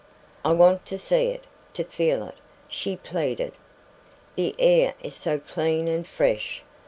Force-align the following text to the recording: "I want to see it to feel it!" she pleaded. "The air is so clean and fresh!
"I 0.43 0.51
want 0.53 0.83
to 0.87 0.97
see 0.97 1.25
it 1.27 1.43
to 1.75 1.83
feel 1.83 2.23
it!" 2.27 2.33
she 2.67 2.95
pleaded. 2.97 3.53
"The 4.33 4.55
air 4.57 4.95
is 5.03 5.13
so 5.13 5.37
clean 5.37 5.87
and 5.87 6.07
fresh! 6.07 6.63